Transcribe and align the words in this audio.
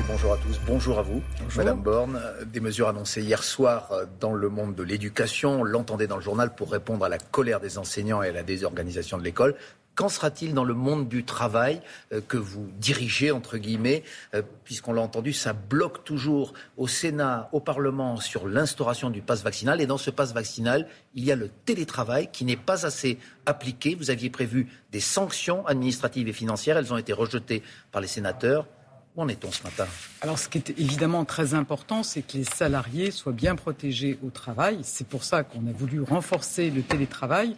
bonjour 0.00 0.32
à 0.32 0.36
tous. 0.38 0.58
Bonjour 0.66 0.98
à 0.98 1.02
vous, 1.02 1.22
Madame 1.56 1.82
Borne. 1.82 2.20
Des 2.46 2.60
mesures 2.60 2.88
annoncées 2.88 3.22
hier 3.22 3.44
soir 3.44 3.90
dans 4.20 4.32
le 4.32 4.48
monde 4.48 4.74
de 4.74 4.82
l'éducation. 4.82 5.60
On 5.60 5.64
l'entendait 5.64 6.06
dans 6.06 6.16
le 6.16 6.22
journal 6.22 6.54
pour 6.54 6.72
répondre 6.72 7.04
à 7.04 7.08
la 7.08 7.18
colère 7.18 7.60
des 7.60 7.78
enseignants 7.78 8.22
et 8.22 8.28
à 8.28 8.32
la 8.32 8.42
désorganisation 8.42 9.18
de 9.18 9.22
l'école. 9.22 9.54
Qu'en 9.94 10.08
sera-t-il 10.08 10.54
dans 10.54 10.64
le 10.64 10.72
monde 10.72 11.06
du 11.06 11.22
travail 11.22 11.82
euh, 12.12 12.22
que 12.26 12.38
vous 12.38 12.70
dirigez, 12.78 13.30
entre 13.30 13.58
guillemets, 13.58 14.04
euh, 14.34 14.40
puisqu'on 14.64 14.94
l'a 14.94 15.02
entendu, 15.02 15.34
ça 15.34 15.52
bloque 15.52 16.02
toujours 16.04 16.54
au 16.78 16.88
Sénat, 16.88 17.50
au 17.52 17.60
Parlement 17.60 18.16
sur 18.16 18.48
l'instauration 18.48 19.10
du 19.10 19.20
pass 19.20 19.42
vaccinal. 19.42 19.82
Et 19.82 19.86
dans 19.86 19.98
ce 19.98 20.10
pass 20.10 20.32
vaccinal, 20.32 20.88
il 21.14 21.24
y 21.24 21.32
a 21.32 21.36
le 21.36 21.50
télétravail 21.66 22.30
qui 22.32 22.46
n'est 22.46 22.56
pas 22.56 22.86
assez 22.86 23.18
appliqué. 23.44 23.94
Vous 23.94 24.08
aviez 24.08 24.30
prévu 24.30 24.68
des 24.92 25.00
sanctions 25.00 25.66
administratives 25.66 26.26
et 26.26 26.32
financières. 26.32 26.78
Elles 26.78 26.94
ont 26.94 26.98
été 26.98 27.12
rejetées 27.12 27.62
par 27.90 28.00
les 28.00 28.08
sénateurs. 28.08 28.66
Où 29.14 29.22
en 29.22 29.28
est-on 29.28 29.52
ce 29.52 29.62
matin? 29.62 29.86
Alors, 30.22 30.38
ce 30.38 30.48
qui 30.48 30.56
est 30.56 30.70
évidemment 30.70 31.26
très 31.26 31.52
important, 31.52 32.02
c'est 32.02 32.22
que 32.22 32.38
les 32.38 32.44
salariés 32.44 33.10
soient 33.10 33.32
bien 33.32 33.56
protégés 33.56 34.18
au 34.24 34.30
travail. 34.30 34.78
C'est 34.84 35.06
pour 35.06 35.24
ça 35.24 35.42
qu'on 35.42 35.66
a 35.66 35.72
voulu 35.72 36.00
renforcer 36.00 36.70
le 36.70 36.82
télétravail. 36.82 37.54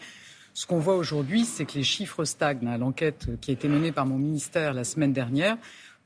Ce 0.52 0.66
qu'on 0.66 0.78
voit 0.78 0.96
aujourd'hui, 0.96 1.45
c'est 1.45 1.64
que 1.64 1.74
les 1.74 1.84
chiffres 1.84 2.24
stagnent. 2.24 2.76
L'enquête 2.78 3.28
qui 3.40 3.50
a 3.50 3.54
été 3.54 3.68
menée 3.68 3.92
par 3.92 4.06
mon 4.06 4.18
ministère 4.18 4.74
la 4.74 4.84
semaine 4.84 5.12
dernière 5.12 5.56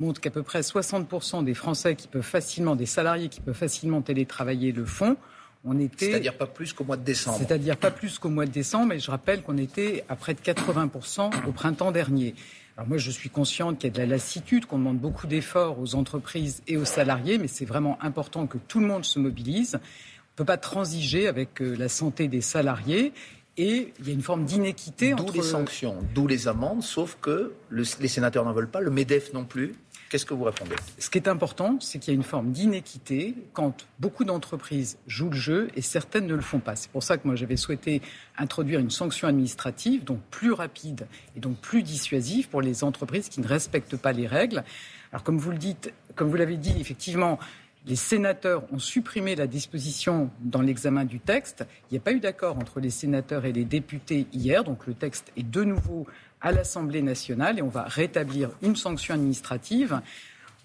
montre 0.01 0.21
qu'à 0.21 0.31
peu 0.31 0.43
près 0.43 0.61
60% 0.61 1.45
des 1.45 1.55
Français 1.55 1.97
qui 1.97 2.09
peuvent 2.09 2.23
facilement, 2.23 2.77
des 2.77 2.87
salariés 2.87 3.29
qui 3.29 3.41
peuvent 3.41 3.55
facilement 3.55 4.03
télétravailler 4.03 4.73
le 4.73 4.85
font. 4.85 5.17
On 5.65 5.79
était, 5.79 6.11
c'est-à-dire 6.11 6.37
pas 6.37 6.47
plus 6.47 6.73
qu'au 6.73 6.85
mois 6.85 6.97
de 6.97 7.05
décembre. 7.05 7.39
C'est-à-dire 7.39 7.77
pas 7.77 7.91
plus 7.91 8.19
qu'au 8.19 8.29
mois 8.29 8.47
de 8.47 8.51
décembre, 8.51 8.87
mais 8.87 9.01
je 9.01 9.11
rappelle 9.11 9.43
qu'on 9.43 9.59
était 9.59 10.05
à 10.09 10.17
près 10.17 10.35
de 10.35 10.41
80% 10.41 11.47
au 11.47 11.53
printemps 11.53 11.93
dernier. 11.93 12.35
Alors 12.77 12.89
moi, 12.89 12.99
je 12.99 13.11
suis 13.11 13.29
consciente 13.29 13.79
qu'il 13.79 13.89
y 13.89 13.91
a 13.91 13.95
de 13.95 13.99
la 13.99 14.07
lassitude, 14.07 14.67
qu'on 14.67 14.79
demande 14.79 14.99
beaucoup 14.99 15.27
d'efforts 15.27 15.81
aux 15.81 15.97
entreprises 15.97 16.63
et 16.69 16.77
aux 16.77 16.85
salariés, 16.85 17.37
mais 17.37 17.49
c'est 17.49 17.65
vraiment 17.65 17.99
important 18.01 18.47
que 18.47 18.57
tout 18.57 18.79
le 18.79 18.87
monde 18.87 19.05
se 19.05 19.19
mobilise. 19.19 19.75
On 19.75 19.79
ne 19.79 20.37
peut 20.37 20.45
pas 20.45 20.59
transiger 20.59 21.27
avec 21.27 21.61
euh, 21.61 21.75
la 21.77 21.89
santé 21.89 22.29
des 22.29 22.41
salariés 22.41 23.13
et 23.57 23.93
il 23.99 24.07
y 24.07 24.11
a 24.11 24.15
une 24.15 24.23
forme 24.23 24.45
d'inéquité 24.45 25.13
entre... 25.13 25.25
D'où 25.25 25.33
les 25.33 25.43
sanctions, 25.43 25.97
d'où 26.15 26.29
les 26.29 26.47
amendes, 26.47 26.85
sauf 26.85 27.19
que 27.21 27.53
les 27.73 27.85
sénateurs 28.09 28.45
n'en 28.45 28.53
veulent 28.53 28.71
pas, 28.71 28.81
le 28.81 28.93
MEDEF 28.93 29.33
non 29.33 29.45
plus. 29.45 29.75
Qu'est-ce 30.11 30.25
que 30.25 30.33
vous 30.33 30.45
répondez? 30.45 30.75
Ce 30.99 31.11
qui 31.11 31.19
est 31.19 31.29
important, 31.29 31.77
c'est 31.81 31.99
qu'il 31.99 32.15
y 32.15 32.17
a 32.17 32.19
une 32.19 32.23
forme 32.23 32.51
d'inéquité 32.51 33.35
quand 33.53 33.87
beaucoup 33.99 34.25
d'entreprises 34.25 34.97
jouent 35.07 35.29
le 35.29 35.37
jeu 35.37 35.69
et 35.77 35.83
certaines 35.83 36.27
ne 36.27 36.35
le 36.35 36.41
font 36.41 36.61
pas. 36.61 36.77
C'est 36.77 36.91
pour 36.91 37.03
ça 37.03 37.19
que 37.19 37.27
moi 37.27 37.37
j'avais 37.37 37.59
souhaité 37.59 38.01
introduire 38.39 38.81
une 38.81 38.91
sanction 38.91 39.29
administrative, 39.29 40.05
donc 40.05 40.21
plus 40.31 40.53
rapide 40.53 41.07
et 41.37 41.41
donc 41.41 41.59
plus 41.59 41.83
dissuasive 41.83 42.49
pour 42.49 42.63
les 42.63 42.85
entreprises 42.85 43.29
qui 43.29 43.43
ne 43.43 43.47
respectent 43.47 43.99
pas 43.99 44.13
les 44.13 44.27
règles. 44.27 44.65
Alors 45.13 45.25
comme 45.25 45.37
vous 45.37 45.51
le 45.51 45.59
dites, 45.59 45.93
comme 46.15 46.31
vous 46.31 46.37
l'avez 46.37 46.57
dit, 46.57 46.75
effectivement, 46.81 47.39
les 47.87 47.97
sénateurs 47.97 48.65
ont 48.73 48.79
supprimé 48.79 49.35
la 49.35 49.47
disposition 49.47 50.31
dans 50.41 50.61
l'examen 50.61 51.05
du 51.05 51.21
texte. 51.21 51.65
Il 51.91 51.95
n'y 51.95 51.99
a 51.99 52.03
pas 52.03 52.13
eu 52.13 52.21
d'accord 52.21 52.59
entre 52.59 52.81
les 52.81 52.91
sénateurs 52.91 53.45
et 53.45 53.53
les 53.53 53.65
députés 53.65 54.27
hier, 54.33 54.65
donc 54.65 54.87
le 54.87 54.95
texte 54.95 55.33
est 55.37 55.49
de 55.49 55.65
nouveau 55.65 56.07
à 56.41 56.53
l'Assemblée 56.53 57.03
nationale 57.03 57.59
et 57.59 57.63
on 57.63 57.69
va 57.69 57.85
rétablir 57.85 58.51
une 58.63 58.77
sanction 58.77 59.15
administrative. 59.15 60.01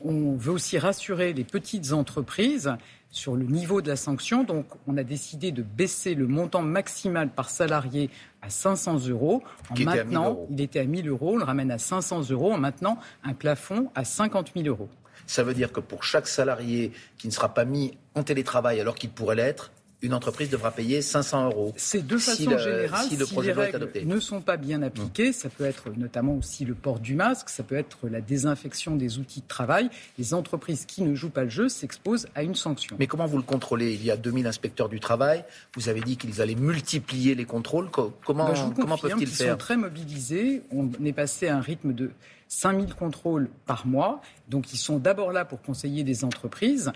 On 0.02 0.36
veut 0.36 0.52
aussi 0.52 0.78
rassurer 0.78 1.34
les 1.34 1.46
petites 1.46 1.94
entreprises 1.94 2.76
sur 3.10 3.36
le 3.36 3.46
niveau 3.46 3.82
de 3.82 3.88
la 3.88 3.96
sanction. 3.96 4.44
Donc, 4.44 4.66
on 4.88 4.98
a 4.98 5.04
décidé 5.04 5.52
de 5.52 5.62
baisser 5.62 6.16
le 6.16 6.28
montant 6.28 6.62
maximal 6.62 7.30
par 7.30 7.50
salarié 7.50 8.10
à 8.42 8.50
500 8.50 9.08
euros. 9.08 9.44
En 9.70 9.80
maintenant, 9.82 10.40
il 10.50 10.60
était 10.60 10.80
à 10.80 10.86
1000 10.86 11.08
euros. 11.08 11.36
On 11.36 11.38
le 11.38 11.44
ramène 11.44 11.72
à 11.72 11.78
500 11.78 12.32
euros 12.32 12.52
en 12.52 12.58
maintenant 12.58 12.98
un 13.24 13.34
plafond 13.34 13.92
à 13.96 14.04
50 14.04 14.52
000 14.56 14.68
euros. 14.68 14.90
Ça 15.28 15.44
veut 15.44 15.54
dire 15.54 15.72
que 15.72 15.80
pour 15.80 16.04
chaque 16.04 16.28
salarié 16.28 16.92
qui 17.18 17.28
ne 17.28 17.34
sera 17.34 17.54
pas 17.54 17.66
mis 17.66 17.98
en 18.16 18.24
télétravail 18.24 18.80
alors 18.80 18.96
qu'il 18.96 19.10
pourrait 19.10 19.36
l'être, 19.36 19.72
une 20.04 20.14
entreprise 20.14 20.50
devra 20.50 20.72
payer 20.72 21.02
500 21.02 21.46
euros. 21.46 21.74
C'est 21.78 22.06
de 22.06 22.18
façon 22.18 22.58
générale, 22.58 23.08
si, 23.08 23.16
le 23.16 23.26
projet 23.26 23.54
les 23.56 23.62
règles 23.62 23.90
ne 24.06 24.20
sont 24.20 24.42
pas 24.42 24.58
bien 24.58 24.82
appliquées, 24.82 25.32
ça 25.32 25.48
peut 25.48 25.64
être 25.64 25.92
notamment 25.96 26.36
aussi 26.36 26.66
le 26.66 26.76
port 26.76 27.00
du 27.00 27.16
masque, 27.16 27.50
ça 27.50 27.64
peut 27.64 27.76
être 27.76 28.10
la 28.10 28.20
désinfection 28.20 28.98
des 28.98 29.18
outils 29.18 29.40
de 29.40 29.48
travail. 29.48 29.90
Les 30.20 30.34
entreprises 30.34 30.86
qui 30.86 31.04
ne 31.04 31.16
jouent 31.16 31.30
pas 31.30 31.46
le 31.46 31.50
jeu 31.50 31.70
s'exposent 31.70 32.28
à 32.36 32.44
une 32.44 32.54
sanction. 32.54 32.98
Mais 33.00 33.08
comment 33.08 33.26
vous 33.26 33.38
le 33.38 33.44
contrôlez? 33.44 33.94
Il 33.94 34.04
y 34.04 34.12
a 34.12 34.18
2000 34.18 34.46
inspecteurs 34.46 34.90
du 34.90 35.00
travail. 35.00 35.46
Vous 35.76 35.88
avez 35.88 36.02
dit 36.02 36.18
qu'ils 36.18 36.42
allaient 36.42 36.56
multiplier 36.56 37.34
les 37.34 37.46
contrôles. 37.46 37.90
Comment, 37.90 38.12
ben, 38.52 38.74
comment 38.78 38.98
peuvent-ils 38.98 39.26
faire 39.28 39.48
Ils 39.48 39.52
sont 39.52 39.58
très 39.58 39.78
mobilisés. 39.78 40.64
On 40.72 40.90
est 41.04 41.14
passé 41.14 41.48
à 41.48 41.56
un 41.56 41.62
rythme 41.62 41.94
de 41.94 42.12
5000 42.54 42.94
contrôles 42.94 43.50
par 43.66 43.88
mois. 43.88 44.22
Donc 44.48 44.74
ils 44.74 44.78
sont 44.78 45.00
d'abord 45.00 45.32
là 45.32 45.44
pour 45.46 45.62
conseiller 45.62 46.04
des 46.04 46.24
entreprises 46.24 46.92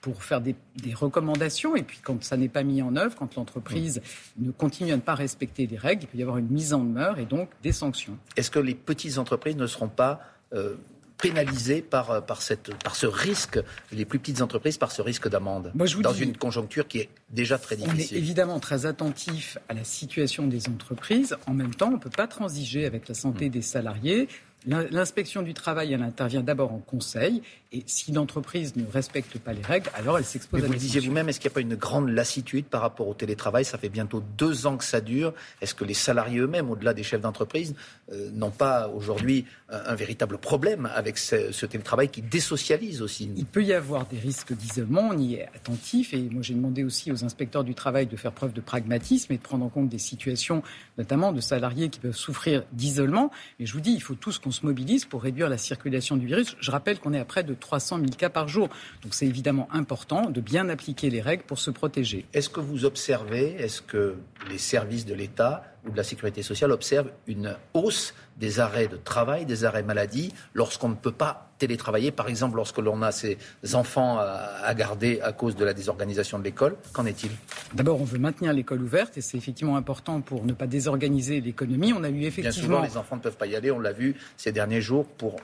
pour 0.00 0.22
faire 0.22 0.40
des, 0.40 0.54
recommandations. 0.94 1.76
Et 1.76 1.82
puis, 1.82 1.98
quand 2.02 2.24
ça 2.24 2.38
n'est 2.38 2.48
pas 2.48 2.62
mis 2.62 2.80
en 2.80 2.96
œuvre, 2.96 3.14
quand 3.14 3.34
l'entreprise 3.34 4.00
ne 4.38 4.50
continue 4.50 4.92
à 4.92 4.96
ne 4.96 5.02
pas 5.02 5.14
respecter 5.14 5.66
les 5.66 5.76
règles, 5.76 6.04
il 6.04 6.06
peut 6.06 6.16
y 6.16 6.22
avoir 6.22 6.38
une 6.38 6.48
mise 6.48 6.72
en 6.72 6.82
demeure 6.82 7.18
et 7.18 7.26
donc 7.26 7.50
des 7.62 7.72
sanctions. 7.72 8.16
Est-ce 8.34 8.50
que 8.50 8.58
les 8.58 8.74
petites 8.74 9.18
entreprises 9.18 9.56
ne 9.56 9.66
seront 9.66 9.88
pas 9.88 10.22
euh, 10.54 10.76
pénalisées 11.20 11.82
par, 11.82 12.24
par, 12.24 12.40
cette, 12.40 12.74
par 12.82 12.96
ce 12.96 13.06
risque, 13.06 13.60
les 13.92 14.06
plus 14.06 14.18
petites 14.18 14.40
entreprises, 14.40 14.78
par 14.78 14.90
ce 14.90 15.02
risque 15.02 15.28
d'amende 15.28 15.70
Dans 15.74 16.14
une 16.14 16.36
conjoncture 16.36 16.88
qui 16.88 17.00
est 17.00 17.10
déjà 17.28 17.58
très 17.58 17.76
difficile. 17.76 18.08
On 18.12 18.16
est 18.16 18.18
évidemment 18.18 18.58
très 18.58 18.86
attentif 18.86 19.58
à 19.68 19.74
la 19.74 19.84
situation 19.84 20.46
des 20.46 20.68
entreprises. 20.68 21.36
En 21.46 21.52
même 21.52 21.74
temps, 21.74 21.88
on 21.88 21.92
ne 21.92 21.98
peut 21.98 22.08
pas 22.08 22.26
transiger 22.26 22.86
avec 22.86 23.06
la 23.06 23.14
santé 23.14 23.48
mm. 23.48 23.52
des 23.52 23.62
salariés. 23.62 24.28
L'inspection 24.66 25.42
du 25.42 25.54
travail, 25.54 25.92
elle 25.92 26.02
intervient 26.02 26.42
d'abord 26.42 26.72
en 26.72 26.78
conseil, 26.78 27.42
et 27.72 27.82
si 27.86 28.12
l'entreprise 28.12 28.76
ne 28.76 28.84
respecte 28.84 29.38
pas 29.38 29.52
les 29.52 29.62
règles, 29.62 29.90
alors 29.94 30.18
elle 30.18 30.24
s'expose 30.24 30.62
à 30.62 30.66
Vous 30.66 30.72
le 30.72 30.78
disiez 30.78 31.00
vous-même, 31.00 31.28
est-ce 31.28 31.38
qu'il 31.38 31.48
n'y 31.48 31.52
a 31.52 31.54
pas 31.54 31.60
une 31.60 31.76
grande 31.76 32.10
lassitude 32.10 32.66
par 32.66 32.80
rapport 32.80 33.08
au 33.08 33.14
télétravail? 33.14 33.64
Ça 33.64 33.78
fait 33.78 33.88
bientôt 33.88 34.22
deux 34.36 34.66
ans 34.66 34.76
que 34.76 34.84
ça 34.84 35.00
dure. 35.00 35.32
Est-ce 35.62 35.74
que 35.74 35.84
les 35.84 35.94
salariés 35.94 36.40
eux-mêmes, 36.40 36.68
au-delà 36.68 36.92
des 36.92 37.04
chefs 37.04 37.20
d'entreprise, 37.20 37.74
euh, 38.12 38.28
n'ont 38.32 38.50
pas 38.50 38.88
aujourd'hui 38.88 39.46
un, 39.70 39.94
véritable 39.94 40.36
problème 40.36 40.90
avec 40.94 41.16
ce, 41.16 41.64
télétravail 41.64 42.08
qui 42.08 42.22
désocialise 42.22 43.02
aussi? 43.02 43.30
Il 43.36 43.46
peut 43.46 43.64
y 43.64 43.72
avoir 43.72 44.06
des 44.06 44.18
risques 44.18 44.52
d'isolement, 44.52 45.08
on 45.12 45.18
y 45.18 45.36
est 45.36 45.48
attentif, 45.54 46.12
et 46.12 46.18
moi 46.18 46.42
j'ai 46.42 46.54
demandé 46.54 46.82
aussi 46.82 47.12
aux 47.12 47.24
inspecteurs 47.24 47.62
du 47.62 47.74
travail 47.74 48.06
de 48.06 48.16
faire 48.16 48.32
preuve 48.32 48.52
de 48.52 48.60
pragmatisme 48.60 49.32
et 49.32 49.36
de 49.36 49.42
prendre 49.42 49.64
en 49.64 49.68
compte 49.68 49.88
des 49.88 49.98
situations, 49.98 50.62
notamment 50.98 51.32
de 51.32 51.40
salariés 51.40 51.88
qui 51.88 52.00
peuvent 52.00 52.16
souffrir 52.16 52.64
d'isolement. 52.72 53.30
Mais 53.58 53.66
je 53.66 53.72
vous 53.72 53.80
dis, 53.80 53.92
il 53.92 54.02
faut 54.02 54.16
tous 54.16 54.38
qu'on 54.38 54.49
se 54.50 54.64
mobilise 54.64 55.04
pour 55.04 55.22
réduire 55.22 55.48
la 55.48 55.58
circulation 55.58 56.16
du 56.16 56.26
virus. 56.26 56.56
Je 56.60 56.70
rappelle 56.70 56.98
qu'on 56.98 57.12
est 57.12 57.18
à 57.18 57.24
près 57.24 57.44
de 57.44 57.54
300 57.54 57.98
000 57.98 58.10
cas 58.16 58.30
par 58.30 58.48
jour. 58.48 58.68
Donc 59.02 59.14
c'est 59.14 59.26
évidemment 59.26 59.68
important 59.72 60.30
de 60.30 60.40
bien 60.40 60.68
appliquer 60.68 61.10
les 61.10 61.20
règles 61.20 61.44
pour 61.44 61.58
se 61.58 61.70
protéger. 61.70 62.26
Est-ce 62.32 62.48
que 62.48 62.60
vous 62.60 62.84
observez, 62.84 63.54
est-ce 63.58 63.82
que 63.82 64.16
les 64.48 64.58
services 64.58 65.06
de 65.06 65.14
l'État 65.14 65.69
ou 65.86 65.90
de 65.90 65.96
la 65.96 66.04
sécurité 66.04 66.42
sociale 66.42 66.72
observent 66.72 67.10
une 67.26 67.56
hausse 67.74 68.14
des 68.36 68.60
arrêts 68.60 68.88
de 68.88 68.96
travail, 68.96 69.44
des 69.46 69.64
arrêts 69.64 69.82
maladie, 69.82 70.32
lorsqu'on 70.54 70.88
ne 70.88 70.94
peut 70.94 71.12
pas 71.12 71.50
télétravailler, 71.58 72.10
par 72.10 72.28
exemple 72.28 72.56
lorsque 72.56 72.78
l'on 72.78 73.02
a 73.02 73.12
ses 73.12 73.38
enfants 73.74 74.18
à, 74.18 74.74
garder 74.74 75.20
à 75.20 75.32
cause 75.32 75.56
de 75.56 75.64
la 75.64 75.74
désorganisation 75.74 76.38
de 76.38 76.44
l'école 76.44 76.76
Qu'en 76.92 77.04
est-il? 77.04 77.30
D'abord, 77.74 78.00
on 78.00 78.04
veut 78.04 78.18
maintenir 78.18 78.52
l'école 78.52 78.82
ouverte 78.82 79.18
et 79.18 79.20
c'est 79.20 79.36
effectivement 79.36 79.76
important 79.76 80.22
pour 80.22 80.44
ne 80.44 80.52
pas 80.52 80.66
désorganiser 80.66 81.40
l'économie. 81.40 81.92
On 81.92 82.02
a 82.02 82.08
eu 82.08 82.22
effectivement... 82.22 82.68
Bien 82.68 82.78
souvent, 82.78 82.82
les 82.82 82.96
enfants 82.96 83.16
ne 83.16 83.20
peuvent 83.20 83.36
pas 83.36 83.46
y 83.46 83.56
aller, 83.56 83.70
on 83.70 83.78
l'a 83.78 83.92
vu 83.92 84.16
ces 84.36 84.52
derniers 84.52 84.80
jours 84.80 85.06
pour 85.06 85.36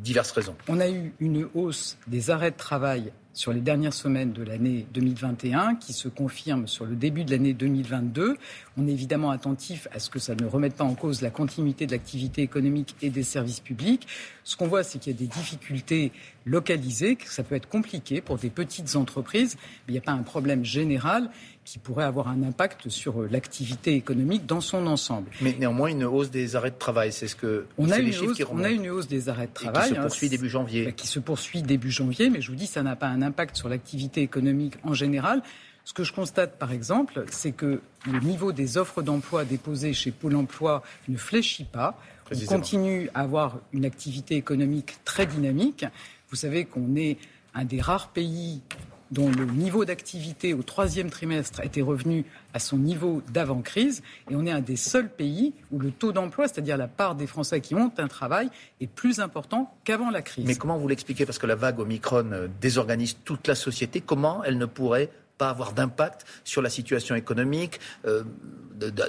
diverses 0.00 0.30
raisons. 0.30 0.54
On 0.68 0.80
a 0.80 0.88
eu 0.88 1.12
une 1.18 1.48
hausse 1.54 1.96
des 2.06 2.30
arrêts 2.30 2.50
de 2.50 2.56
travail 2.56 3.12
sur 3.38 3.52
les 3.52 3.60
dernières 3.60 3.94
semaines 3.94 4.32
de 4.32 4.42
l'année 4.42 4.84
2021 4.94 5.76
qui 5.76 5.92
se 5.92 6.08
confirme 6.08 6.66
sur 6.66 6.86
le 6.86 6.96
début 6.96 7.22
de 7.22 7.30
l'année 7.30 7.54
2022. 7.54 8.36
On 8.76 8.88
est 8.88 8.90
évidemment 8.90 9.30
attentif 9.30 9.86
à 9.92 10.00
ce 10.00 10.10
que 10.10 10.18
ça 10.18 10.34
ne 10.34 10.44
remette 10.44 10.74
pas 10.74 10.82
en 10.82 10.96
cause 10.96 11.22
la 11.22 11.30
continuité 11.30 11.86
de 11.86 11.92
l'activité 11.92 12.42
économique 12.42 12.96
et 13.00 13.10
des 13.10 13.22
services 13.22 13.60
publics. 13.60 14.08
Ce 14.42 14.56
qu'on 14.56 14.66
voit, 14.66 14.82
c'est 14.82 14.98
qu'il 14.98 15.12
y 15.12 15.14
a 15.14 15.18
des 15.20 15.28
difficultés 15.28 16.10
localisées, 16.46 17.14
que 17.14 17.28
ça 17.28 17.44
peut 17.44 17.54
être 17.54 17.68
compliqué 17.68 18.20
pour 18.20 18.38
des 18.38 18.50
petites 18.50 18.96
entreprises, 18.96 19.56
mais 19.86 19.90
il 19.90 19.92
n'y 19.92 19.98
a 19.98 20.02
pas 20.02 20.10
un 20.10 20.24
problème 20.24 20.64
général 20.64 21.30
qui 21.68 21.78
pourrait 21.78 22.04
avoir 22.04 22.28
un 22.28 22.42
impact 22.42 22.88
sur 22.88 23.20
euh, 23.20 23.28
l'activité 23.30 23.94
économique 23.94 24.46
dans 24.46 24.62
son 24.62 24.86
ensemble. 24.86 25.30
Mais 25.42 25.54
néanmoins, 25.58 25.88
une 25.88 26.04
hausse 26.04 26.30
des 26.30 26.56
arrêts 26.56 26.70
de 26.70 26.78
travail, 26.78 27.12
c'est 27.12 27.28
ce 27.28 27.36
que 27.36 27.66
on 27.76 27.90
a 27.90 27.98
une 27.98 28.08
hausse, 28.08 28.42
On 28.50 28.64
a 28.64 28.70
une 28.70 28.88
hausse 28.88 29.06
des 29.06 29.28
arrêts 29.28 29.48
de 29.48 29.52
travail 29.52 29.90
qui 29.90 29.94
se 29.94 30.00
poursuit 30.00 30.28
début 30.30 30.48
janvier. 30.48 30.86
Bah, 30.86 30.92
qui 30.92 31.06
se 31.06 31.18
poursuit 31.18 31.60
début 31.60 31.90
janvier, 31.90 32.30
mais 32.30 32.40
je 32.40 32.50
vous 32.50 32.56
dis, 32.56 32.66
ça 32.66 32.82
n'a 32.82 32.96
pas 32.96 33.08
un 33.08 33.20
impact 33.20 33.54
sur 33.54 33.68
l'activité 33.68 34.22
économique 34.22 34.76
en 34.82 34.94
général. 34.94 35.42
Ce 35.84 35.92
que 35.92 36.04
je 36.04 36.14
constate, 36.14 36.58
par 36.58 36.72
exemple, 36.72 37.26
c'est 37.30 37.52
que 37.52 37.82
le 38.10 38.20
niveau 38.20 38.52
des 38.52 38.78
offres 38.78 39.02
d'emploi 39.02 39.44
déposées 39.44 39.92
chez 39.92 40.10
Pôle 40.10 40.36
Emploi 40.36 40.82
ne 41.08 41.18
fléchit 41.18 41.64
pas. 41.64 41.98
On 42.34 42.46
continue 42.46 43.10
à 43.12 43.20
avoir 43.20 43.58
une 43.74 43.84
activité 43.84 44.36
économique 44.36 44.96
très 45.04 45.26
dynamique. 45.26 45.84
Vous 46.30 46.36
savez 46.36 46.64
qu'on 46.64 46.96
est 46.96 47.18
un 47.54 47.66
des 47.66 47.82
rares 47.82 48.08
pays 48.08 48.62
dont 49.10 49.30
le 49.30 49.44
niveau 49.44 49.84
d'activité 49.84 50.54
au 50.54 50.62
troisième 50.62 51.10
trimestre 51.10 51.60
était 51.64 51.82
revenu 51.82 52.24
à 52.54 52.58
son 52.58 52.78
niveau 52.78 53.22
d'avant-crise. 53.32 54.02
Et 54.30 54.36
on 54.36 54.46
est 54.46 54.50
un 54.50 54.60
des 54.60 54.76
seuls 54.76 55.08
pays 55.08 55.54
où 55.70 55.78
le 55.78 55.90
taux 55.90 56.12
d'emploi, 56.12 56.48
c'est-à-dire 56.48 56.76
la 56.76 56.88
part 56.88 57.14
des 57.14 57.26
Français 57.26 57.60
qui 57.60 57.74
ont 57.74 57.92
un 57.98 58.08
travail, 58.08 58.50
est 58.80 58.86
plus 58.86 59.20
important 59.20 59.74
qu'avant 59.84 60.10
la 60.10 60.22
crise. 60.22 60.46
Mais 60.46 60.56
comment 60.56 60.78
vous 60.78 60.88
l'expliquez? 60.88 61.26
Parce 61.26 61.38
que 61.38 61.46
la 61.46 61.54
vague 61.54 61.80
Omicron 61.80 62.30
euh, 62.32 62.48
désorganise 62.60 63.16
toute 63.24 63.48
la 63.48 63.54
société. 63.54 64.00
Comment 64.00 64.44
elle 64.44 64.58
ne 64.58 64.66
pourrait 64.66 65.10
pas 65.38 65.50
avoir 65.50 65.72
d'impact 65.72 66.26
sur 66.44 66.60
la 66.60 66.68
situation 66.68 67.14
économique 67.14 67.80
euh, 68.04 68.24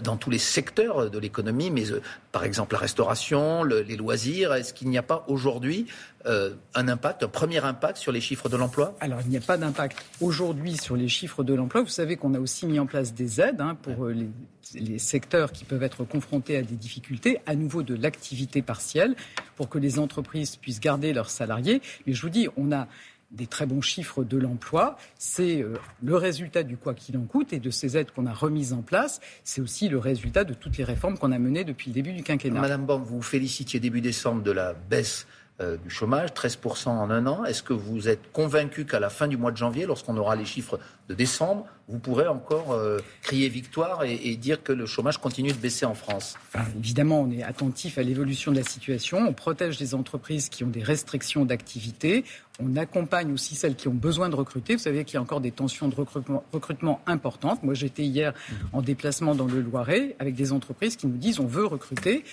dans 0.01 0.17
tous 0.17 0.29
les 0.31 0.39
secteurs 0.39 1.11
de 1.11 1.19
l'économie, 1.19 1.69
mais 1.69 1.91
euh, 1.91 2.01
par 2.31 2.43
exemple 2.43 2.73
la 2.73 2.79
restauration, 2.79 3.63
les 3.63 3.97
loisirs. 3.97 4.53
Est-ce 4.53 4.73
qu'il 4.73 4.89
n'y 4.89 4.97
a 4.97 5.03
pas 5.03 5.25
aujourd'hui 5.27 5.85
euh, 6.25 6.55
un 6.73 6.87
impact, 6.87 7.23
un 7.23 7.27
premier 7.27 7.63
impact 7.63 7.97
sur 7.97 8.11
les 8.11 8.21
chiffres 8.21 8.49
de 8.49 8.57
l'emploi? 8.57 8.95
Alors 8.99 9.19
il 9.21 9.29
n'y 9.29 9.37
a 9.37 9.41
pas 9.41 9.57
d'impact 9.57 10.03
aujourd'hui 10.21 10.77
sur 10.77 10.95
les 10.95 11.07
chiffres 11.07 11.43
de 11.43 11.53
l'emploi. 11.53 11.81
Vous 11.81 11.89
savez 11.89 12.15
qu'on 12.15 12.33
a 12.33 12.39
aussi 12.39 12.65
mis 12.65 12.79
en 12.79 12.87
place 12.87 13.13
des 13.13 13.41
aides 13.41 13.61
hein, 13.61 13.75
pour 13.75 14.07
les, 14.07 14.29
les 14.75 14.99
secteurs 14.99 15.51
qui 15.51 15.65
peuvent 15.65 15.83
être 15.83 16.03
confrontés 16.03 16.57
à 16.57 16.61
des 16.61 16.75
difficultés, 16.75 17.39
à 17.45 17.55
nouveau 17.55 17.83
de 17.83 17.95
l'activité 17.95 18.61
partielle, 18.61 19.15
pour 19.55 19.69
que 19.69 19.77
les 19.77 19.99
entreprises 19.99 20.55
puissent 20.55 20.81
garder 20.81 21.13
leurs 21.13 21.29
salariés. 21.29 21.81
Mais 22.05 22.13
je 22.13 22.21
vous 22.21 22.29
dis, 22.29 22.47
on 22.57 22.71
a 22.71 22.87
des 23.31 23.47
très 23.47 23.65
bons 23.65 23.81
chiffres 23.81 24.23
de 24.23 24.37
l'emploi. 24.37 24.97
C'est 25.17 25.61
euh, 25.61 25.75
le 26.01 26.15
résultat 26.15 26.63
du 26.63 26.77
quoi 26.77 26.93
qu'il 26.93 27.17
en 27.17 27.25
coûte 27.25 27.53
et 27.53 27.59
de 27.59 27.69
ces 27.69 27.97
aides 27.97 28.11
qu'on 28.11 28.25
a 28.25 28.33
remises 28.33 28.73
en 28.73 28.81
place. 28.81 29.21
C'est 29.43 29.61
aussi 29.61 29.89
le 29.89 29.99
résultat 29.99 30.43
de 30.43 30.53
toutes 30.53 30.77
les 30.77 30.83
réformes 30.83 31.17
qu'on 31.17 31.31
a 31.31 31.39
menées 31.39 31.63
depuis 31.63 31.89
le 31.89 31.93
début 31.93 32.13
du 32.13 32.23
quinquennat. 32.23 32.59
Madame 32.59 32.85
Borne, 32.85 33.03
vous 33.03 33.17
vous 33.17 33.21
félicitiez 33.21 33.79
début 33.79 34.01
décembre 34.01 34.41
de 34.41 34.51
la 34.51 34.73
baisse 34.73 35.27
euh, 35.61 35.75
du 35.75 35.89
chômage, 35.89 36.29
13% 36.29 36.87
en 36.87 37.09
un 37.09 37.27
an. 37.27 37.43
Est-ce 37.43 37.61
que 37.63 37.73
vous 37.73 38.07
êtes 38.07 38.31
convaincu 38.31 38.85
qu'à 38.85 38.99
la 38.99 39.09
fin 39.09 39.27
du 39.27 39.35
mois 39.35 39.51
de 39.51 39.57
janvier, 39.57 39.85
lorsqu'on 39.85 40.15
aura 40.15 40.37
les 40.37 40.45
chiffres 40.45 40.79
de 41.09 41.15
décembre, 41.15 41.65
vous 41.89 41.97
pourrez 41.97 42.27
encore 42.27 42.71
euh, 42.71 42.99
crier 43.23 43.49
victoire 43.49 44.03
et, 44.03 44.35
dire 44.35 44.61
que 44.61 44.71
le 44.71 44.85
chômage 44.85 45.17
continue 45.17 45.51
de 45.51 45.57
baisser 45.57 45.85
en 45.87 45.95
France 45.95 46.35
Évidemment, 46.77 47.21
on 47.21 47.31
est 47.31 47.41
attentif 47.41 47.97
à 47.97 48.03
l'évolution 48.03 48.51
de 48.51 48.57
la 48.57 48.63
situation. 48.63 49.17
On 49.27 49.33
protège 49.33 49.79
les 49.79 49.95
entreprises 49.95 50.49
qui 50.49 50.63
ont 50.63 50.67
des 50.67 50.83
restrictions 50.83 51.45
d'activité. 51.45 52.23
On 52.59 52.75
accompagne 52.75 53.33
aussi 53.33 53.55
celles 53.55 53.75
qui 53.75 53.87
ont 53.87 53.93
besoin 53.93 54.29
de 54.29 54.35
recruter. 54.35 54.75
Vous 54.75 54.83
savez 54.83 55.03
qu'il 55.03 55.15
y 55.15 55.17
a 55.17 55.21
encore 55.21 55.41
des 55.41 55.51
tensions 55.51 55.87
de 55.87 55.95
recrutement, 55.95 57.01
importantes. 57.07 57.63
Moi, 57.63 57.73
j'étais 57.73 58.03
hier 58.03 58.33
en 58.71 58.83
déplacement 58.83 59.33
dans 59.33 59.47
le 59.47 59.61
Loiret 59.61 60.15
avec 60.19 60.35
des 60.35 60.51
entreprises 60.51 60.95
qui 60.95 61.07
nous 61.07 61.17
disent 61.17 61.39
on 61.39 61.47
veut 61.47 61.65
recruter. 61.65 62.23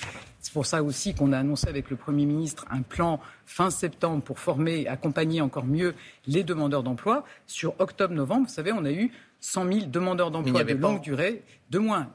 C'est 0.40 0.52
pour 0.52 0.67
ça 0.67 0.82
aussi 0.82 1.14
qu'on 1.14 1.32
a 1.32 1.38
annoncé 1.38 1.69
avec 1.69 1.90
le 1.90 1.96
Premier 1.96 2.26
ministre 2.26 2.67
un 2.70 2.82
plan 2.82 3.20
fin 3.46 3.70
septembre 3.70 4.23
pour 4.23 4.38
former, 4.38 4.82
et 4.82 4.88
accompagner 4.88 5.40
encore 5.40 5.64
mieux 5.64 5.94
les 6.26 6.44
demandeurs 6.44 6.82
d'emploi. 6.82 7.25
Sur 7.46 7.75
octobre-novembre, 7.81 8.46
vous 8.46 8.55
savez, 8.55 8.66
on 8.73 8.85
a 8.85 8.93
eu 8.93 9.11
100 9.41 9.73
000 9.73 9.87
demandeurs 9.87 10.31
d'emploi 10.31 10.65
de 10.65 10.75
longue 10.75 11.01
durée, 11.03 11.43
de 11.71 11.79
moins. 11.79 12.09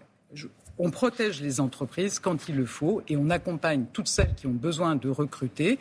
on 0.77 0.89
protège 0.89 1.41
les 1.41 1.59
entreprises 1.59 2.19
quand 2.19 2.49
il 2.49 2.55
le 2.55 2.65
faut 2.65 3.01
et 3.07 3.17
on 3.17 3.29
accompagne 3.29 3.85
toutes 3.93 4.07
celles 4.07 4.33
qui 4.35 4.47
ont 4.47 4.51
besoin 4.53 4.95
de 4.95 5.09
recruter. 5.09 5.79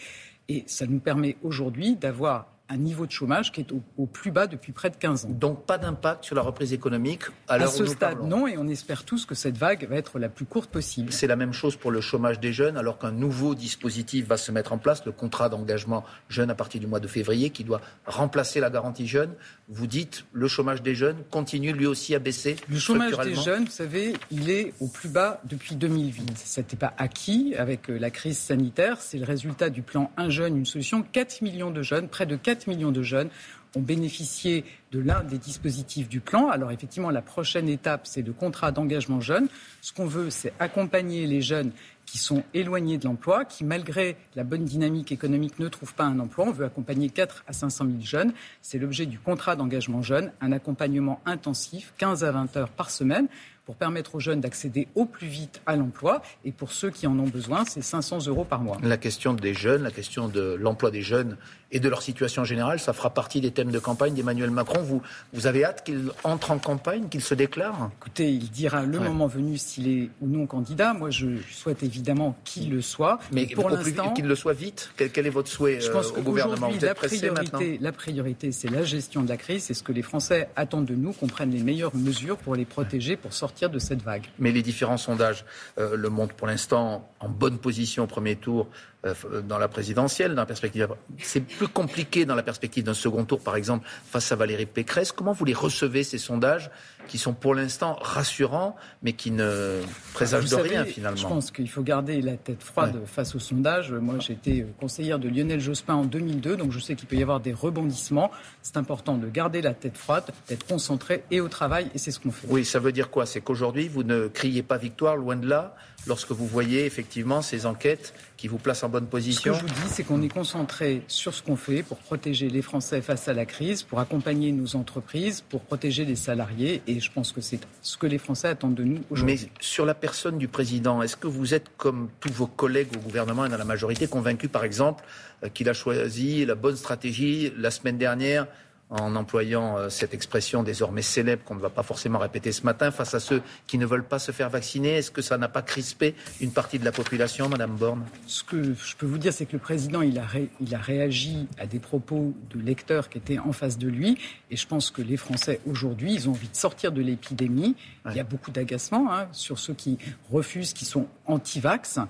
Et 0.49 0.65
ça 0.67 0.87
nous 0.87 0.99
permet 0.99 1.37
aujourd'hui 1.43 1.95
d'avoir 1.95 2.49
un 2.71 2.77
niveau 2.77 3.05
de 3.05 3.11
chômage 3.11 3.51
qui 3.53 3.61
est 3.61 3.73
au, 3.73 4.07
plus 4.07 4.31
bas 4.31 4.47
depuis 4.47 4.73
près 4.73 4.91
de 4.91 4.97
15 4.97 5.25
ans. 5.25 5.29
Donc 5.31 5.67
pas 5.67 5.77
d'impact 5.77 6.25
sur 6.25 6.37
la 6.37 6.43
reprise 6.43 6.73
économique 6.73 7.25
à 7.49 7.55
À 7.55 7.67
ce 7.67 7.85
stade, 7.85 8.23
non, 8.25 8.47
et 8.47 8.57
on 8.57 8.69
espère 8.69 9.05
tous 9.05 9.27
que 9.27 9.35
cette 9.35 9.59
vague 9.59 9.87
va 9.89 9.97
être 9.97 10.19
la 10.19 10.29
plus 10.29 10.45
courte 10.45 10.71
possible. 10.71 11.13
C'est 11.13 11.27
la 11.27 11.37
même 11.37 11.53
chose 11.53 11.77
pour 11.77 11.91
le 11.91 12.01
chômage 12.01 12.39
des 12.39 12.53
jeunes, 12.53 12.77
alors 12.77 12.99
qu'un 12.99 13.11
nouveau 13.11 13.55
dispositif 13.55 14.27
va 14.27 14.37
se 14.37 14.53
mettre 14.53 14.73
en 14.73 14.79
place, 14.79 15.05
le 15.05 15.13
contrat 15.13 15.49
d'engagement 15.49 16.05
jeune 16.29 16.51
à 16.51 16.55
partir 16.55 16.81
du 16.81 16.87
mois 16.87 17.01
de 17.01 17.09
février, 17.09 17.51
qui 17.51 17.65
doit 17.65 17.81
remplacer 18.07 18.61
la 18.61 18.71
garantie 18.71 19.07
jeune. 19.07 19.35
Vous 19.69 19.87
dites 19.87 20.25
le 20.33 20.47
chômage 20.47 20.83
des 20.83 20.95
jeunes 20.95 21.17
continue 21.31 21.73
lui 21.73 21.87
aussi 21.87 22.15
à 22.15 22.21
baisser 22.21 22.57
Le 22.69 22.79
chômage 22.79 23.19
des 23.19 23.35
jeunes, 23.35 23.65
vous 23.65 23.71
savez, 23.71 24.15
il 24.31 24.49
est 24.49 24.75
au 24.81 24.87
plus 24.87 25.09
bas 25.09 25.41
depuis 25.45 25.75
2008. 25.75 26.33
Ça 26.37 26.61
n'était 26.61 26.77
pas 26.77 26.95
acquis 26.99 27.55
avec 27.57 27.91
euh, 27.91 27.99
la 27.99 28.11
crise 28.11 28.39
sanitaire. 28.39 28.99
C'est 29.01 29.19
le 29.19 29.25
résultat 29.25 29.71
du 29.71 29.83
plan 29.83 30.13
Un 30.17 30.31
jeune, 30.31 30.57
une 30.57 30.67
solution. 30.67 31.03
4 31.03 31.43
millions 31.43 31.71
de 31.71 31.83
jeunes, 31.83 32.09
près 32.09 32.27
de 32.27 32.37
4 32.37 32.60
millions 32.67 32.93
de 32.93 33.03
jeunes 33.03 33.29
ont 33.77 33.81
bénéficié 33.81 34.65
de 34.93 34.99
l'un 34.99 35.23
des 35.23 35.39
dispositifs 35.39 36.09
du 36.09 36.21
plan. 36.21 36.49
Alors 36.49 36.73
effectivement, 36.73 37.11
la 37.11 37.23
prochaine 37.23 37.69
étape, 37.69 38.03
c'est 38.05 38.23
le 38.23 38.33
contrat 38.33 38.73
d'engagement 38.73 39.21
jeune. 39.21 39.49
Ce 39.81 39.93
qu'on 39.93 40.07
veut, 40.07 40.31
c'est 40.31 40.53
accompagner 40.59 41.27
les 41.27 41.41
jeunes 41.41 41.71
qui 42.07 42.19
sont 42.19 42.43
éloignés 42.55 42.99
de 42.99 43.05
l'emploi, 43.05 43.45
qui, 43.45 43.63
malgré 43.63 44.17
la 44.35 44.43
bonne 44.43 44.65
dynamique 44.65 45.13
économique, 45.13 45.61
ne 45.61 45.69
trouvent 45.69 45.95
pas 45.95 46.05
un 46.05 46.19
emploi. 46.19 46.47
On 46.49 46.51
veut 46.51 46.65
accompagner 46.65 47.09
4 47.09 47.45
à 47.47 47.53
500 47.53 47.85
000 47.85 47.99
jeunes. 48.03 48.33
C'est 48.63 48.79
l'objet 48.79 49.07
du 49.07 49.21
contrat 49.21 49.55
d'engagement 49.55 50.03
jeune, 50.03 50.33
un 50.41 50.51
accompagnement 50.51 51.21
intensif, 51.25 51.95
15 51.99 52.25
à 52.25 52.33
20 52.33 52.57
heures 52.57 52.71
par 52.71 52.91
semaine 52.91 53.29
pour 53.65 53.77
permettre 53.77 54.15
aux 54.17 54.21
jeunes 54.21 54.41
d'accéder 54.41 54.89
au 54.95 55.05
plus 55.05 55.27
vite 55.27 55.61
à 55.67 55.77
l'emploi. 55.77 56.23
Et 56.45 56.53
pour 56.53 56.73
ceux 56.73 56.91
qui 56.91 57.07
en 57.07 57.19
ont 57.19 57.29
besoin, 57.29 57.65
c'est 57.65 57.83
500 57.83 58.27
euros 58.27 58.45
par 58.45 58.61
mois. 58.61 58.79
La 58.83 58.97
question 58.97 59.33
des 59.33 59.55
jeunes, 59.55 59.83
la 59.83 59.91
question 59.91 60.29
de 60.29 60.57
l'emploi 60.59 60.91
des 60.91 61.03
jeunes 61.03 61.37
et 61.73 61.79
de 61.79 61.89
leur 61.89 62.03
situation 62.03 62.43
générale, 62.43 62.81
ça 62.81 62.93
fera 62.93 63.11
partie 63.11 63.41
des 63.41 63.53
thèmes 63.53 63.71
de 63.71 63.79
campagne 63.79 64.15
d'Emmanuel 64.15 64.51
Macron. 64.51 64.83
Vous, 64.83 65.03
vous 65.33 65.47
avez 65.47 65.65
hâte 65.65 65.85
qu'il 65.85 66.11
entre 66.25 66.51
en 66.51 66.59
campagne, 66.59 67.09
qu'il 67.09 67.21
se 67.21 67.35
déclare? 67.35 67.91
Écoutez, 68.01 68.33
il 68.33 68.51
dira 68.51 68.83
le 68.83 68.99
moment 68.99 69.29
venu 69.29 69.57
s'il 69.57 69.89
est 69.89 70.11
ou 70.21 70.27
non 70.27 70.47
candidat. 70.47 70.93
Moi, 70.93 71.11
je 71.11 71.29
souhaite 71.49 71.85
évidemment 71.85 72.37
qu'il 72.45 72.71
le 72.71 72.81
soit. 72.81 73.21
Mais 73.31 73.47
pour 73.47 73.71
l'instant, 73.71 74.13
qu'il 74.13 74.27
le 74.27 74.35
soit 74.35 74.53
vite. 74.53 74.91
Quel, 74.97 75.27
est 75.27 75.31
votre 75.31 75.49
souhait 75.49 75.81
je 75.81 75.91
pense 75.91 76.09
euh, 76.09 76.19
au 76.19 76.23
gouvernement? 76.23 76.71
la 76.81 76.95
priorité, 76.95 77.79
la 77.81 77.93
priorité, 77.93 78.51
c'est 78.51 78.69
la 78.69 78.83
gestion 78.83 79.23
de 79.23 79.29
la 79.29 79.37
crise. 79.37 79.65
C'est 79.65 79.75
ce 79.75 79.85
que 79.85 79.93
les 79.93 80.03
Français 80.03 80.49
attendent 80.57 80.87
de 80.87 80.97
nous, 80.97 81.13
qu'on 81.13 81.29
prenne 81.29 81.53
les 81.53 81.63
meilleures 81.63 81.95
mesures 81.95 82.37
pour 82.37 82.57
les 82.57 82.65
protéger, 82.65 83.17
pour 83.17 83.33
sortir 83.33 83.50
de 83.69 83.79
cette. 83.79 84.01
Mais 84.39 84.53
les 84.53 84.63
différents 84.63 84.97
sondages 84.97 85.45
euh, 85.79 85.97
le 85.97 86.09
montrent 86.09 86.35
pour 86.35 86.47
l'instant 86.47 87.11
en 87.21 87.29
bonne 87.29 87.59
position 87.59 88.05
au 88.05 88.07
premier 88.07 88.37
tour 88.37 88.69
euh, 89.07 89.15
dans 89.43 89.59
la 89.59 89.69
présidentielle, 89.69 90.35
dans 90.35 90.43
la 90.43 90.47
perspective. 90.47 90.89
C'est 91.19 91.41
plus 91.41 91.69
compliqué 91.69 92.25
dans 92.25 92.35
la 92.35 92.43
perspective 92.43 92.85
d'un 92.85 92.95
second 92.95 93.25
tour, 93.25 93.41
par 93.41 93.57
exemple, 93.57 93.87
face 94.05 94.33
à 94.33 94.37
Valérie 94.37 94.67
Pécresse. 94.67 95.13
Comment 95.13 95.33
vous 95.33 95.45
les 95.45 95.55
recevez, 95.55 96.03
ces 96.03 96.19
sondages? 96.19 96.71
Qui 97.11 97.19
sont 97.19 97.35
pour 97.35 97.57
l'instant 97.57 97.99
rassurants, 98.01 98.77
mais 99.03 99.15
qui 99.15 99.33
ne 99.33 99.81
présagent 100.15 100.49
de 100.49 100.63
rien, 100.63 100.85
finalement 100.85 101.17
Je 101.17 101.27
pense 101.27 101.51
qu'il 101.51 101.69
faut 101.69 101.83
garder 101.83 102.23
la 102.23 102.37
tête 102.37 102.63
froide 102.63 103.03
face 103.05 103.35
aux 103.35 103.41
sondages. 103.41 103.93
Moi, 103.93 104.21
j'étais 104.21 104.65
conseillère 104.79 105.19
de 105.19 105.29
Lionel 105.29 105.59
Jospin 105.59 105.95
en 105.95 106.05
2002, 106.05 106.57
donc 106.57 106.71
je 106.71 106.79
sais 106.79 106.95
qu'il 106.95 107.09
peut 107.09 107.17
y 107.17 107.23
avoir 107.23 107.41
des 107.41 107.53
rebondissements. 107.53 108.31
C'est 108.63 108.77
important 108.77 109.17
de 109.17 109.27
garder 109.27 109.61
la 109.61 109.75
tête 109.75 109.97
froide, 109.97 110.31
d'être 110.49 110.65
concentré 110.65 111.25
et 111.33 111.41
au 111.41 111.49
travail, 111.49 111.91
et 111.97 111.99
c'est 111.99 112.13
ce 112.13 112.21
qu'on 112.21 112.31
fait. 112.31 112.47
Oui, 112.49 112.65
ça 112.65 112.79
veut 112.79 112.93
dire 112.93 113.11
quoi? 113.11 113.27
C'est 113.27 113.41
qu'aujourd'hui, 113.41 113.89
vous 113.89 114.05
ne 114.05 114.29
criez 114.29 114.63
pas 114.63 114.77
victoire, 114.77 115.17
loin 115.17 115.35
de 115.35 115.49
là 115.49 115.75
lorsque 116.07 116.31
vous 116.31 116.47
voyez 116.47 116.87
effectivement 116.87 117.43
ces 117.43 117.67
enquêtes 117.67 118.15
qui 118.37 118.49
vous 118.49 118.59
placent 118.59 118.83
en 118.83 118.89
bonne 118.89 119.07
position 119.07 119.55
Ce 119.55 119.61
que 119.61 119.69
je 119.69 119.75
vous 119.75 119.81
dis, 119.83 119.89
c'est 119.93 120.03
qu'on 120.03 120.23
est 120.23 120.29
concentré 120.29 121.03
sur 121.09 121.35
ce 121.35 121.43
qu'on 121.43 121.57
fait 121.57 121.83
pour 121.83 121.99
protéger 121.99 122.49
les 122.49 122.63
Français 122.63 123.03
face 123.03 123.29
à 123.29 123.35
la 123.35 123.45
crise, 123.45 123.83
pour 123.83 124.01
accompagner 124.01 124.53
nos 124.53 124.77
entreprises, 124.77 125.43
pour 125.43 125.63
protéger 125.63 126.05
les 126.05 126.17
salariés. 126.17 126.83
Et 126.87 127.01
je 127.01 127.13
pense 127.13 127.33
que 127.33 127.41
c'est 127.41 127.61
ce 127.83 127.97
que 127.97 128.07
les 128.07 128.19
Français 128.19 128.49
attendent 128.49 128.75
de 128.75 128.85
nous 128.85 129.03
aujourd'hui. 129.11 129.39
Mais 129.43 129.51
sur 129.61 129.85
la 129.85 129.95
personne 129.95 130.39
du 130.39 130.49
président, 130.49 131.03
est-ce 131.03 131.17
que 131.17 131.27
vous 131.27 131.55
êtes, 131.55 131.67
comme 131.77 132.09
tous 132.21 132.33
vos 132.33 132.47
collègues 132.47 132.89
au 132.97 133.01
gouvernement 133.01 133.45
et 133.45 133.49
dans 133.49 133.59
la 133.59 133.65
majorité, 133.65 134.07
convaincus, 134.07 134.51
par 134.51 134.65
exemple, 134.65 135.05
euh, 135.45 135.49
qu'il 135.49 135.69
a 135.69 135.75
choisi 135.75 136.47
la 136.47 136.55
bonne 136.55 136.77
stratégie 136.77 137.53
la 137.57 137.71
semaine 137.71 137.99
dernière 137.99 138.47
en 138.91 139.15
employant 139.15 139.79
euh, 139.79 139.89
cette 139.89 140.15
expression 140.15 140.63
désormais 140.63 141.03
célèbre 141.03 141.45
qu'on 141.45 141.55
ne 141.55 141.61
va 141.61 141.71
pas 141.71 141.83
forcément 141.83 142.19
répéter 142.19 142.53
ce 142.53 142.65
matin, 142.65 142.91
face 142.91 143.15
à 143.15 143.21
ceux 143.21 143.41
qui 143.67 143.79
ne 143.79 143.87
veulent 143.87 144.05
pas 144.05 144.19
se 144.19 144.33
faire 144.33 144.51
vacciner 144.51 144.97
Est-ce 144.97 145.11
que 145.11 145.23
ça 145.23 145.39
n'a 145.39 145.49
pas 145.49 145.63
crispé 145.63 146.15
une 146.41 146.51
partie 146.51 146.79
de 146.79 146.85
la 146.85 146.93
population, 146.93 147.49
Madame 147.49 147.77
Borne? 147.77 148.05
Ce 148.27 148.43
que 148.43 148.75
je 148.75 148.97
peux 148.97 149.07
vous 149.07 149.19
dire, 149.19 149.33
c'est 149.33 149.47
que 149.47 149.53
le 149.53 149.59
président, 149.59 150.03
il 150.03 150.19
a, 150.19 150.27
il 150.61 150.75
a 150.75 150.79
réagi 150.79 151.47
à 151.59 151.67
des 151.67 151.79
propos 151.79 152.35
de 152.51 152.61
lecteurs 152.61 153.09
qui 153.09 153.19
étaient 153.19 153.39
en 153.39 153.53
face 153.53 153.79
de 153.79 153.89
lui. 153.89 154.19
Et 154.51 154.57
je 154.57 154.67
pense 154.67 154.91
que 154.91 155.03
les 155.03 155.17
Français, 155.17 155.61
aujourd'hui, 155.67 156.13
ils 156.13 156.29
ont 156.29 156.33
envie 156.33 156.49
de 156.49 156.57
sortir 156.57 156.91
de 156.91 157.01
l'épidémie. 157.01 157.77
Il 158.07 158.17
y 158.17 158.21
a 158.21 158.25
beaucoup 158.25 158.51
d'agacement 158.51 159.13
hein, 159.13 159.29
sur 159.33 159.59
ceux 159.59 159.75
qui 159.75 159.99
refusent, 160.31 160.73
qui 160.73 160.85
sont 160.85 161.07
anti-vax. 161.27 162.01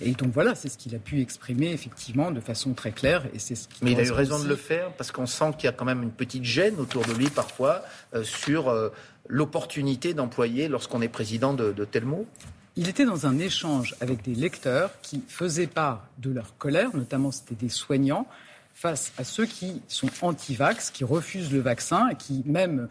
Et 0.00 0.12
donc 0.12 0.32
voilà, 0.32 0.54
c'est 0.54 0.68
ce 0.68 0.78
qu'il 0.78 0.94
a 0.94 0.98
pu 0.98 1.20
exprimer 1.20 1.72
effectivement 1.72 2.30
de 2.30 2.40
façon 2.40 2.72
très 2.72 2.92
claire. 2.92 3.24
Et 3.34 3.38
c'est 3.38 3.54
ce 3.54 3.66
Mais 3.82 3.92
il 3.92 4.00
a 4.00 4.04
eu 4.04 4.10
raison 4.10 4.38
de 4.42 4.48
le 4.48 4.56
faire 4.56 4.92
parce 4.92 5.10
qu'on 5.10 5.26
sent 5.26 5.52
qu'il 5.58 5.64
y 5.64 5.68
a 5.68 5.72
quand 5.72 5.84
même 5.84 6.02
une 6.02 6.12
petite 6.12 6.44
gêne 6.44 6.76
autour 6.78 7.04
de 7.04 7.12
lui 7.12 7.28
parfois 7.30 7.82
euh, 8.14 8.22
sur 8.22 8.68
euh, 8.68 8.90
l'opportunité 9.28 10.14
d'employer 10.14 10.68
lorsqu'on 10.68 11.02
est 11.02 11.08
président 11.08 11.52
de, 11.52 11.72
de 11.72 11.84
tels 11.84 12.04
mots. 12.04 12.26
Il 12.76 12.88
était 12.88 13.04
dans 13.04 13.26
un 13.26 13.38
échange 13.38 13.96
avec 14.00 14.22
des 14.22 14.36
lecteurs 14.36 14.92
qui 15.02 15.22
faisaient 15.26 15.66
part 15.66 16.06
de 16.18 16.30
leur 16.30 16.56
colère, 16.58 16.94
notamment 16.94 17.32
c'était 17.32 17.56
des 17.56 17.68
soignants, 17.68 18.28
face 18.72 19.12
à 19.18 19.24
ceux 19.24 19.46
qui 19.46 19.82
sont 19.88 20.08
anti-vax, 20.22 20.90
qui 20.90 21.02
refusent 21.02 21.52
le 21.52 21.58
vaccin 21.58 22.08
et 22.10 22.14
qui 22.14 22.44
même 22.46 22.88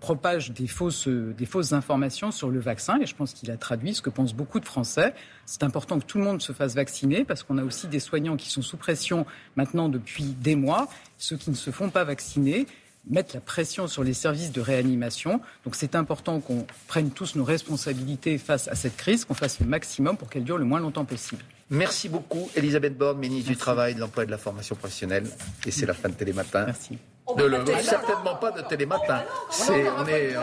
propage 0.00 0.50
des 0.50 0.66
fausses, 0.66 1.08
des 1.08 1.46
fausses 1.46 1.72
informations 1.72 2.30
sur 2.30 2.50
le 2.50 2.58
vaccin. 2.58 2.98
Et 3.00 3.06
je 3.06 3.14
pense 3.14 3.32
qu'il 3.32 3.50
a 3.50 3.56
traduit 3.56 3.94
ce 3.94 4.02
que 4.02 4.10
pensent 4.10 4.34
beaucoup 4.34 4.60
de 4.60 4.64
Français. 4.64 5.14
C'est 5.46 5.62
important 5.62 5.98
que 5.98 6.04
tout 6.04 6.18
le 6.18 6.24
monde 6.24 6.42
se 6.42 6.52
fasse 6.52 6.74
vacciner 6.74 7.24
parce 7.24 7.42
qu'on 7.42 7.58
a 7.58 7.64
aussi 7.64 7.86
des 7.86 8.00
soignants 8.00 8.36
qui 8.36 8.50
sont 8.50 8.62
sous 8.62 8.76
pression 8.76 9.26
maintenant 9.56 9.88
depuis 9.88 10.24
des 10.24 10.56
mois. 10.56 10.88
Ceux 11.18 11.36
qui 11.36 11.50
ne 11.50 11.56
se 11.56 11.70
font 11.70 11.90
pas 11.90 12.04
vacciner 12.04 12.66
mettre 13.08 13.34
la 13.34 13.40
pression 13.40 13.88
sur 13.88 14.04
les 14.04 14.12
services 14.12 14.52
de 14.52 14.60
réanimation. 14.60 15.40
Donc 15.64 15.74
c'est 15.74 15.94
important 15.94 16.40
qu'on 16.40 16.66
prenne 16.86 17.10
tous 17.10 17.34
nos 17.34 17.44
responsabilités 17.44 18.38
face 18.38 18.68
à 18.68 18.74
cette 18.74 18.96
crise, 18.96 19.24
qu'on 19.24 19.34
fasse 19.34 19.60
le 19.60 19.66
maximum 19.66 20.16
pour 20.16 20.28
qu'elle 20.28 20.44
dure 20.44 20.58
le 20.58 20.64
moins 20.64 20.80
longtemps 20.80 21.04
possible. 21.04 21.42
Merci 21.70 22.08
beaucoup, 22.08 22.50
Elisabeth 22.56 22.98
Borne, 22.98 23.18
ministre 23.18 23.48
du 23.48 23.56
Travail, 23.56 23.94
de 23.94 24.00
l'Emploi 24.00 24.24
et 24.24 24.26
de 24.26 24.32
la 24.32 24.38
Formation 24.38 24.74
professionnelle. 24.74 25.24
Et 25.64 25.70
c'est 25.70 25.86
la 25.86 25.94
fin 25.94 26.08
de 26.08 26.14
Télématin. 26.14 26.66
Merci. 26.66 26.98
De 27.36 27.44
le, 27.44 27.64
certainement 27.82 28.34
pas 28.36 28.50
de 28.50 28.62
Télématin. 28.62 29.22
C'est, 29.50 29.84
on, 29.98 30.06
est, 30.06 30.34
euh, 30.34 30.40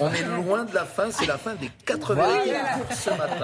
on 0.00 0.12
est 0.12 0.22
loin 0.22 0.64
de 0.64 0.74
la 0.74 0.84
fin, 0.84 1.10
c'est 1.10 1.26
la 1.26 1.38
fin 1.38 1.54
des 1.54 1.70
80 1.86 2.24
ce 2.90 3.10
matin. 3.10 3.34